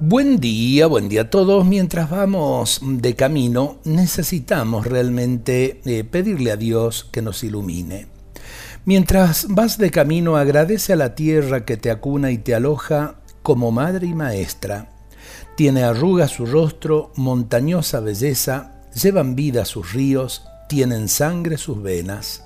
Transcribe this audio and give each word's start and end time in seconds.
Buen 0.00 0.40
día, 0.40 0.88
buen 0.88 1.08
día 1.08 1.22
a 1.22 1.30
todos. 1.30 1.64
Mientras 1.64 2.10
vamos 2.10 2.80
de 2.82 3.14
camino, 3.14 3.78
necesitamos 3.84 4.88
realmente 4.88 5.80
eh, 5.84 6.02
pedirle 6.02 6.50
a 6.50 6.56
Dios 6.56 7.08
que 7.12 7.22
nos 7.22 7.44
ilumine. 7.44 8.08
Mientras 8.84 9.46
vas 9.48 9.78
de 9.78 9.92
camino, 9.92 10.36
agradece 10.36 10.94
a 10.94 10.96
la 10.96 11.14
tierra 11.14 11.64
que 11.64 11.76
te 11.76 11.92
acuna 11.92 12.32
y 12.32 12.38
te 12.38 12.56
aloja 12.56 13.20
como 13.44 13.70
madre 13.70 14.08
y 14.08 14.14
maestra. 14.14 14.90
Tiene 15.56 15.84
arruga 15.84 16.26
su 16.26 16.44
rostro, 16.44 17.12
montañosa 17.14 18.00
belleza, 18.00 18.72
llevan 19.00 19.36
vida 19.36 19.64
sus 19.64 19.92
ríos, 19.92 20.42
tienen 20.68 21.08
sangre 21.08 21.56
sus 21.56 21.80
venas. 21.80 22.42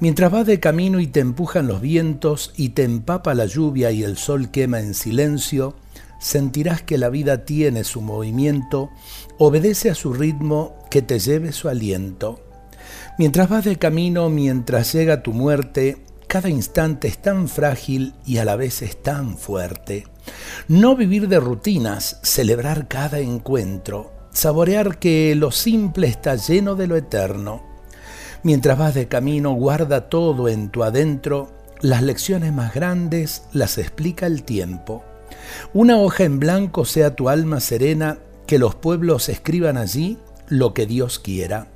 Mientras 0.00 0.32
vas 0.32 0.46
de 0.46 0.58
camino 0.58 1.00
y 1.00 1.06
te 1.06 1.20
empujan 1.20 1.66
los 1.66 1.82
vientos 1.82 2.54
y 2.56 2.70
te 2.70 2.84
empapa 2.84 3.34
la 3.34 3.44
lluvia 3.44 3.90
y 3.90 4.04
el 4.04 4.16
sol 4.16 4.50
quema 4.50 4.80
en 4.80 4.94
silencio, 4.94 5.74
sentirás 6.22 6.82
que 6.82 6.98
la 6.98 7.08
vida 7.08 7.44
tiene 7.44 7.84
su 7.84 8.00
movimiento, 8.00 8.90
obedece 9.38 9.90
a 9.90 9.94
su 9.94 10.14
ritmo, 10.14 10.76
que 10.88 11.02
te 11.02 11.18
lleve 11.18 11.52
su 11.52 11.68
aliento. 11.68 12.40
Mientras 13.18 13.48
vas 13.48 13.64
de 13.64 13.76
camino, 13.76 14.30
mientras 14.30 14.92
llega 14.92 15.22
tu 15.22 15.32
muerte, 15.32 16.04
cada 16.28 16.48
instante 16.48 17.08
es 17.08 17.18
tan 17.18 17.48
frágil 17.48 18.14
y 18.24 18.38
a 18.38 18.44
la 18.44 18.56
vez 18.56 18.82
es 18.82 19.02
tan 19.02 19.36
fuerte. 19.36 20.06
No 20.68 20.96
vivir 20.96 21.28
de 21.28 21.40
rutinas, 21.40 22.20
celebrar 22.22 22.88
cada 22.88 23.18
encuentro, 23.18 24.12
saborear 24.32 24.98
que 24.98 25.34
lo 25.34 25.50
simple 25.50 26.06
está 26.06 26.36
lleno 26.36 26.76
de 26.76 26.86
lo 26.86 26.96
eterno. 26.96 27.62
Mientras 28.44 28.78
vas 28.78 28.94
de 28.94 29.08
camino, 29.08 29.52
guarda 29.54 30.08
todo 30.08 30.48
en 30.48 30.70
tu 30.70 30.84
adentro, 30.84 31.52
las 31.80 32.02
lecciones 32.02 32.52
más 32.52 32.72
grandes 32.72 33.42
las 33.52 33.76
explica 33.76 34.26
el 34.26 34.44
tiempo. 34.44 35.04
Una 35.72 35.98
hoja 35.98 36.24
en 36.24 36.38
blanco 36.38 36.84
sea 36.84 37.16
tu 37.16 37.28
alma 37.28 37.60
serena, 37.60 38.18
que 38.46 38.58
los 38.58 38.74
pueblos 38.74 39.28
escriban 39.28 39.76
allí 39.76 40.18
lo 40.48 40.74
que 40.74 40.86
Dios 40.86 41.18
quiera. 41.18 41.68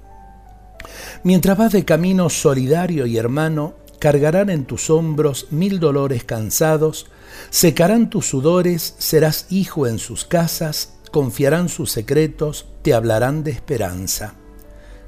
Mientras 1.23 1.57
vas 1.57 1.73
de 1.73 1.85
camino 1.85 2.29
solidario 2.29 3.07
y 3.07 3.17
hermano, 3.17 3.75
cargarán 3.99 4.51
en 4.51 4.65
tus 4.65 4.91
hombros 4.91 5.49
mil 5.51 5.81
dolores 5.81 6.25
cansados, 6.25 7.07
secarán 7.51 8.11
tus 8.11 8.29
sudores, 8.29 8.95
serás 8.99 9.47
hijo 9.51 9.87
en 9.87 9.99
sus 9.99 10.25
casas, 10.25 10.95
confiarán 11.11 11.69
sus 11.69 11.91
secretos, 11.91 12.67
te 12.83 12.95
hablarán 12.95 13.43
de 13.43 13.51
esperanza. 13.51 14.35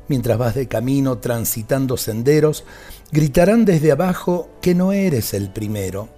Mientras 0.09 0.39
vas 0.39 0.55
de 0.55 0.69
camino 0.69 1.19
transitando 1.19 1.97
senderos, 1.99 2.65
gritarán 3.13 3.67
desde 3.67 3.93
abajo 3.93 4.49
que 4.63 4.75
no 4.75 4.93
eres 4.93 5.35
el 5.35 5.51
primero. 5.51 6.09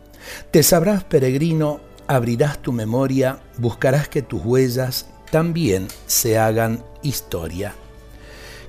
Te 0.53 0.63
sabrás 0.63 1.03
peregrino 1.03 1.81
abrirás 2.11 2.59
tu 2.59 2.73
memoria, 2.73 3.39
buscarás 3.57 4.09
que 4.09 4.21
tus 4.21 4.45
huellas 4.45 5.07
también 5.31 5.87
se 6.09 6.39
hagan 6.39 6.83
historia. 7.03 7.73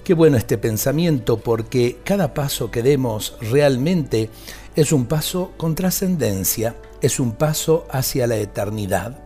Qué 0.03 0.14
bueno 0.14 0.38
este 0.38 0.59
pensamiento 0.59 1.38
porque 1.38 1.97
cada 2.03 2.36
paso 2.36 2.69
que 2.69 2.84
demos 2.84 3.38
realmente 3.42 4.30
es 4.75 4.92
un 4.92 5.06
paso 5.08 5.53
con 5.58 5.73
trascendencia, 5.73 6.75
es 7.02 7.19
un 7.19 7.31
paso 7.31 7.88
hacia 7.89 8.28
la 8.28 8.36
eternidad. 8.36 9.17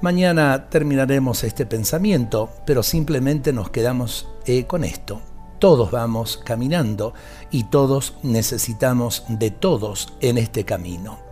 Mañana 0.00 0.70
terminaremos 0.70 1.44
este 1.44 1.66
pensamiento, 1.66 2.48
pero 2.64 2.82
simplemente 2.82 3.52
nos 3.52 3.68
quedamos 3.68 4.28
eh, 4.46 4.64
con 4.64 4.82
esto. 4.82 5.20
Todos 5.58 5.90
vamos 5.90 6.40
caminando 6.42 7.12
y 7.50 7.64
todos 7.64 8.14
necesitamos 8.22 9.24
de 9.28 9.50
todos 9.50 10.14
en 10.22 10.38
este 10.38 10.64
camino. 10.64 11.31